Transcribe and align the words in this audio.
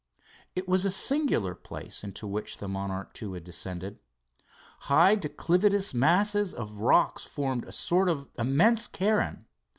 It 0.55 0.67
was 0.67 0.83
a 0.83 0.89
singular 0.89 1.53
place 1.53 2.03
into 2.03 2.25
which 2.25 2.57
the 2.57 2.67
Monarch 2.67 3.21
II 3.21 3.33
had 3.33 3.43
descended. 3.43 3.99
High 4.89 5.15
declivitous, 5.15 5.93
masses 5.93 6.55
of 6.55 6.79
rock 6.79 7.19
formed 7.19 7.65
a 7.65 7.71
sort 7.71 8.09
of 8.09 8.27
immense 8.35 8.87
cairn. 8.87 9.45